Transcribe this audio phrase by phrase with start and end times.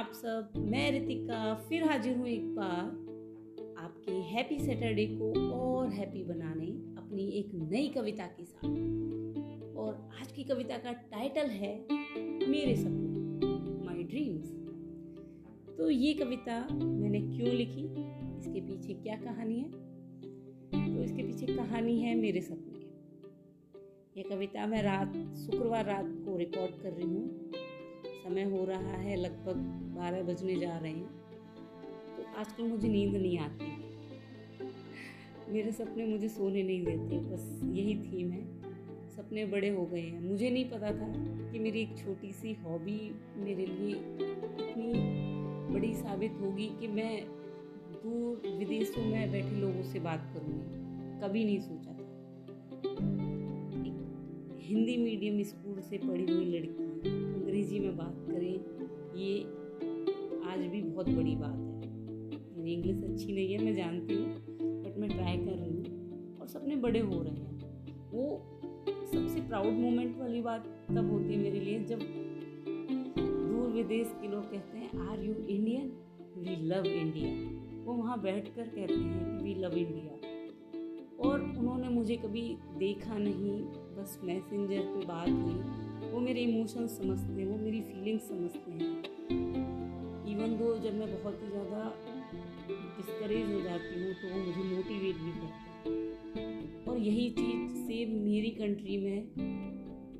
[0.00, 2.84] आप सब, मैं रितिका, फिर हाजिर हूँ एक बार
[3.78, 6.66] आपके हैप्पी सैटरडे को और हैप्पी बनाने
[6.96, 11.74] अपनी एक नई कविता के साथ। और आज की कविता का टाइटल है,
[12.48, 14.48] मेरे सपने माय ड्रीम्स
[15.78, 17.84] तो ये कविता मैंने क्यों लिखी?
[18.38, 19.70] इसके पीछे क्या कहानी है?
[20.94, 22.78] तो इसके पीछे कहानी है मेरे सपने।
[24.16, 27.52] ये कविता मैं रात, शुक्रवार रात को रिकॉर्ड कर रही हूँ।
[28.24, 29.56] समय हो रहा है, लगभग
[29.96, 31.08] बारह बजने जा रहे हैं।
[32.16, 33.90] तो आजकल मुझे नींद नहीं आती।
[35.52, 38.60] मेरे सपने मुझे सोने नहीं देते, बस यही थीम है।
[39.08, 41.12] सपने बड़े हो गए हैं। मुझे नहीं पता था
[41.52, 43.94] कि मेरी एक छोटी सी हॉबी मेरे लिए
[44.68, 44.92] इतनी
[45.74, 47.24] बड़ी साबित होगी कि मैं
[47.92, 50.80] दूर विदेशों में बैठे लोगों से बात करूँगी।
[51.20, 51.99] कभी नहीं सोचा
[54.70, 58.52] हिंदी मीडियम स्कूल से पढ़ी हुई लड़की। अंग्रेज़ी में बात करें,
[59.16, 59.40] ये
[60.50, 61.88] आज भी बहुत बड़ी बात है।
[62.56, 64.26] मेरी इंग्लिश अच्छी नहीं है, मैं जानती हूँ
[64.84, 67.58] बट मैं ट्राई कर रही हूँ। और सपने बड़े हो रहे हैं।
[68.12, 68.28] वो
[68.86, 71.98] सबसे प्राउड मोमेंट वाली बात तब होती है मेरे लिए जब
[73.08, 75.92] दूर विदेश के लोग कहते हैं are you Indian
[76.38, 80.29] we love India वो वहाँ बैठ कर कहते हैं कि वी लव इंडिया
[81.20, 82.42] और उन्होंने मुझे कभी
[82.78, 83.60] देखा नहीं,
[83.96, 88.92] बस मैसेंजर पे बात हुई। वो मेरे इमोशंस समझते हैं, वो मेरी फीलिंग्स समझते हैं।
[90.32, 91.92] इवन दो जब मैं बहुत ही ज़्यादा
[92.68, 98.16] डिस्करेज हो जाती हूँ तो वो मुझे मोटिवेट भी करते हैं। और यही चीज़ सेम
[98.24, 99.18] मेरी कंट्री में,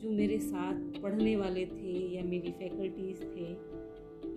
[0.02, 3.48] जो मेरे साथ पढ़ने वाले थे या मेरी फैकल्टीज़ थे,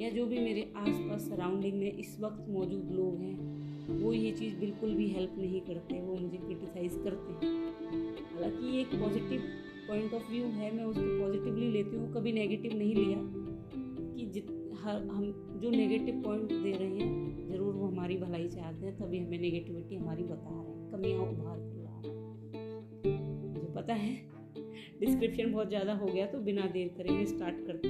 [0.04, 4.56] या जो भी मेरे आसपास सराउंडिंग में इस वक्त मौजूद लोग हैं वो ये चीज़
[4.56, 7.54] बिल्कुल भी हेल्प नहीं करते, वो मुझे क्रिटिसाइज़ करते हैं।
[8.34, 9.42] हालाँकि ये एक पॉजिटिव
[9.88, 13.18] पॉइंट ऑफ़ व्यू है, मैं उसको पॉजिटिवली लेती हूँ, कभी नेगेटिव नहीं लिया
[14.16, 14.48] कि जित,
[14.84, 19.20] हर, हम जो नेगेटिव पॉइंट दे रहे हैं, ज़रूर वो हमारी भलाई चाहते हैं, तभी
[19.20, 21.58] हमें नेगेटिविटी हमारी बता रहे हैं। कमियाँ उभार
[23.54, 24.16] मुझे पता है
[25.00, 27.88] डिस्क्रिप्शन बहुत ज़्यादा हो गया तो बिना देर करेंगे स्टार्ट करते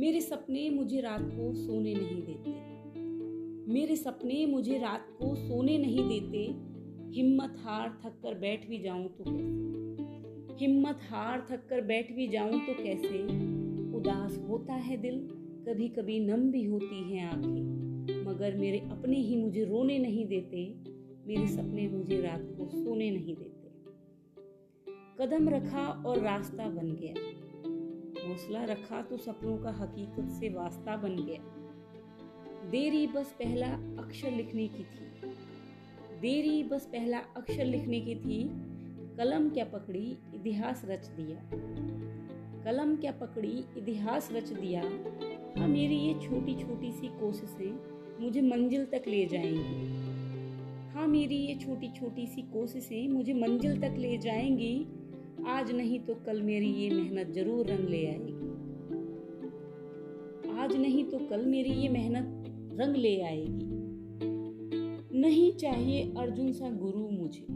[0.00, 2.69] मेरे सपने मुझे रात को सोने नहीं देते।
[3.70, 6.38] मेरे सपने मुझे रात को सोने नहीं देते।
[7.18, 10.64] हिम्मत हार थक कर बैठ भी जाऊँ तो कैसे?
[10.64, 13.22] हिम्मत हार थक कर बैठ भी जाऊँ तो कैसे?
[13.96, 15.28] उदास होता है दिल
[15.68, 20.74] कभी कभी नम भी होती हैं आँखें। मगर मेरे अपने ही मुझे रोने नहीं देते।
[21.26, 23.70] मेरे सपने मुझे रात को सोने नहीं देते।
[25.18, 27.14] कदम रखा और रास्ता बन गया।
[28.28, 31.59] हौसला रखा तो सपनों का हकीकत से वास्ता बन गया।
[32.60, 33.66] देरी बस पहला
[34.02, 35.28] अक्षर लिखने की थी।
[36.20, 38.42] देरी बस पहला अक्षर लिखने की थी।
[39.16, 41.38] कलम क्या पकड़ी, इतिहास रच दिया।
[42.64, 44.82] कलम क्या पकड़ी, इतिहास रच दिया।
[45.60, 51.54] हाँ मेरी ये छोटी छोटी सी कोशिशें मुझे मंजिल तक ले जाएँगी। हाँ मेरी ये
[51.54, 54.86] छोटी छोटी सी कोशिशें मुझे मंजिल तक ले जाएँगी।
[55.46, 58.34] आज नहीं तो कल मेरी ये मेहनत ज़रूर रंग ले आएगी।
[60.58, 62.36] आज नहीं तो कल मेरी ये मेहनत
[62.76, 63.80] रंग ले आएगी।
[65.20, 67.46] नहीं चाहिए अर्जुन सा गुरु मुझे।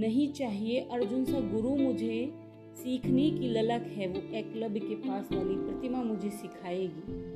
[0.00, 2.32] नहीं चाहिए अर्जुन सा गुरु मुझे।
[2.74, 7.32] सीखने की ललक है वो एकलव्य के पास वाली प्रतिमा मुझे सिखाएगी।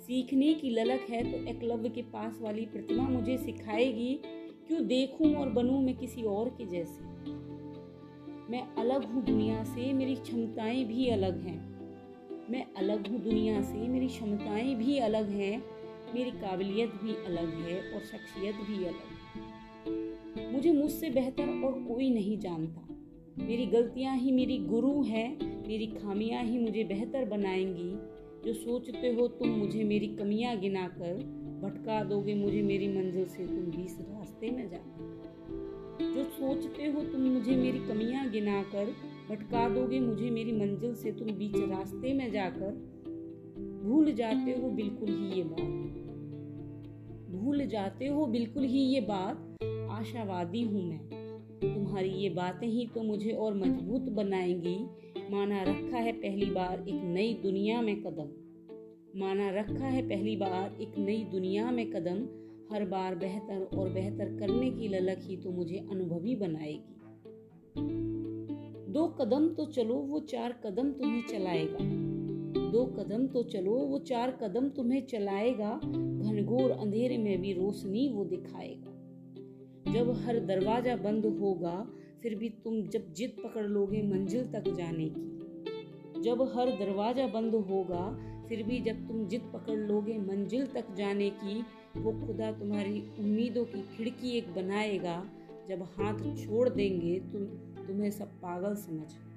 [0.00, 4.20] सीखने की ललक है तो एकलव्य के पास वाली प्रतिमा मुझे सिखाएगी।
[4.68, 7.04] क्यों देखूँ और बनूं मैं किसी और के जैसे?
[8.50, 11.78] मैं अलग हूँ दुनिया से, मेरी क्षमताएँ भी अलग हैं।
[12.50, 15.77] मैं अलग हूँ दुनिया से, मेरी क्षमताएँ भी अलग हैं।
[16.14, 22.38] मेरी काबिलियत भी अलग है और शख्सियत भी अलग। मुझे मुझसे बेहतर और कोई नहीं
[22.38, 22.86] जानता।
[23.38, 25.28] मेरी गलतियाँ ही मेरी गुरु हैं,
[25.68, 27.90] मेरी खामियाँ ही मुझे बेहतर बनाएँगी।
[28.44, 31.14] जो सोचते हो तुम मुझे मेरी कमियाँ गिनाकर
[31.62, 35.16] भटका दोगे मुझे मेरी मंजिल से, तुम बीस रास्ते में जाकर
[36.00, 38.94] जो सोचते हो तुम मुझे मेरी कमियाँ गिनाकर
[39.30, 42.97] भटका दोगे मुझे मेरी मंजिल से, तुम बीच रास्ते में जाकर
[43.84, 45.88] भूल जाते हो बिल्कुल ही ये बात
[47.30, 49.56] भूल जाते हो बिल्कुल ही ये बात।
[49.90, 51.08] आशावादी हूँ मैं।
[51.74, 54.86] तुम्हारी ये बातें ही तो मुझे और मज़बूत बनाएँगी।
[55.30, 58.28] माना रखा है पहली बार एक नई दुनिया में कदम।
[59.20, 64.36] माना रखा है पहली बार एक नई दुनिया में कदम। हर बार बेहतर और बेहतर
[64.38, 66.94] करने की ललक ही तो मुझे अनुभवी बनाएगी।
[68.92, 72.07] दो कदम तो चलो, वो चार कदम तुम्हें चलाएगा।
[72.72, 78.24] दो कदम तो चलो, वो चार कदम तुम्हें चलाएगा। घनघोर अंधेरे में भी रोशनी वो
[78.24, 78.94] दिखाएगा।
[79.92, 81.86] जब हर दरवाज़ा बंद होगा,
[82.22, 87.54] फिर भी तुम जब जिद पकड़ लोगे मंजिल तक जाने की। जब हर दरवाज़ा बंद
[87.54, 88.18] होगा,
[88.48, 91.60] फिर भी जब तुम जिद पकड़ लोगे मंजिल तक जाने की,
[91.96, 95.24] वो खुदा तुम्हारी उम्मीदों की खिड़की एक बनाएगा।
[95.68, 97.44] जब हाथ छोड़ देंगे, तुम,
[97.86, 99.27] तुम्हें सब पागल समझ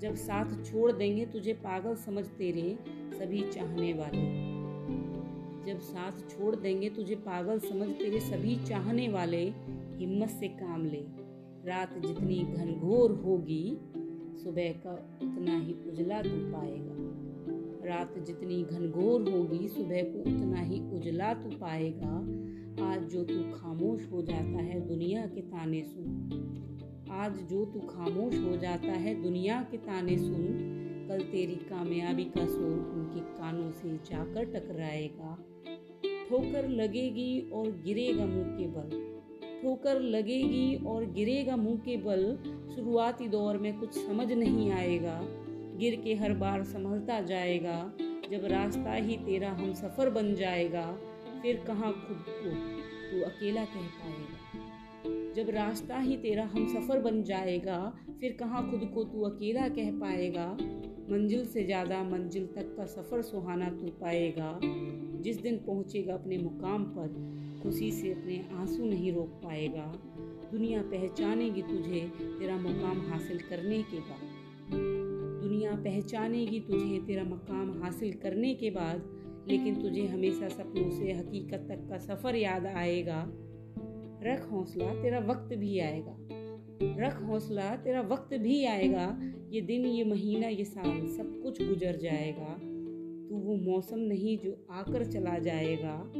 [0.00, 2.78] जब साथ छोड़ देंगे, तुझे पागल समझ तेरे
[3.18, 4.54] सभी चाहने वाले।
[5.64, 9.52] जब साथ छोड़ देंगे, तुझे पागल समझ तेरे सभी चाहने वाले,
[9.96, 11.04] हिम्मत से काम ले।
[11.70, 13.78] रात जितनी घनघोर होगी,
[14.42, 17.24] सुबह का उतना ही उजला तू पाएगा।
[17.88, 22.44] रात जितनी घनघोर होगी, सुबह को उतना ही उजला तू पाएगा।
[22.86, 26.30] आज जो तू खामोश हो जाता है, दुनिया के ताने सुन।
[27.14, 30.46] आज जो तू खामोश हो जाता है दुनिया के ताने सुन,
[31.08, 35.38] कल तेरी कामयाबी का सुर उनके कानों से जाकर टकराएगा।
[36.28, 38.90] ठोकर लगेगी और गिरेगा मुँह के बल।
[39.62, 42.38] ठोकर लगेगी और गिरेगा मुँह के बल,
[42.74, 45.20] शुरुआती दौर में कुछ समझ नहीं आएगा।
[45.78, 47.92] गिर के हर बार संभलता जाएगा,
[48.30, 50.98] जब रास्ता ही तेरा हम सफ़र बन जाएगा,
[51.42, 52.50] फिर कहाँ खुद को
[53.10, 54.63] तू अकेला कह पाएगा?
[55.36, 59.90] जब रास्ता ही तेरा हम सफ़र बन जाएगा, फिर कहाँ खुद को तू अकेला कह
[59.90, 60.56] पाएगा?
[61.10, 64.60] मंजिल से ज़्यादा मंजिल तक का सफ़र सुहाना तू पाएगा।
[65.22, 67.08] जिस दिन पहुँचेगा अपने मुकाम पर,
[67.62, 69.92] खुशी से अपने आँसू नहीं रोक पाएगा।
[70.52, 74.20] दुनिया पहचानेगी तुझे तेरा मुकाम हासिल करने के बाद।
[75.42, 79.02] दुनिया पहचानेगी तुझे तेरा मकाम हासिल करने के बाद,
[79.48, 83.32] लेकिन तुझे हमेशा सपनों से हकीकत तक का सफ़र याद आएगा।
[84.26, 86.18] रख हौसला, तेरा वक्त भी आएगा।
[86.82, 91.96] रख हौसला, तेरा वक्त भी आएगा। ये दिन, ये महीना, ये साल, सब कुछ गुजर
[91.96, 92.58] जाएगा।
[93.28, 96.12] तू वो मौसम नहीं जो आकर चला जाएगा।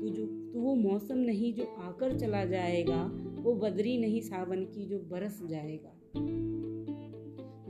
[0.00, 3.10] तू जो, तू वो मौसम नहीं जो आकर चला जाएगा।
[3.40, 6.00] वो बदरी नहीं सावन की जो बरस जाएगा।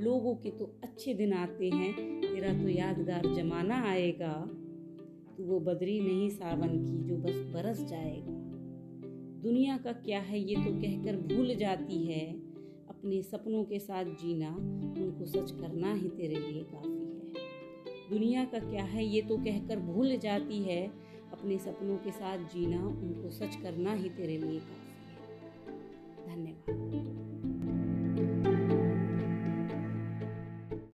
[0.03, 4.51] लोगों के तो अच्छे दिन आते हैं, तेरा तो यादगार जमाना आएगा।
[5.37, 8.44] तो वो बदरी नहीं सावन की जो बस बरस जाएगा।
[9.45, 12.33] दुनिया का क्या है ये तो कहकर भूल जाती है।
[12.89, 14.49] अपने सपनों के साथ जीना,
[15.05, 19.79] उनको सच करना ही तेरे लिए काफ़ी है। दुनिया का क्या है ये तो कहकर
[19.79, 20.87] भूल जाती है।
[21.33, 27.24] अपने सपनों के साथ जीना, उनको सच करना ही तेरे लिए काफ़ी है। धन्यवाद।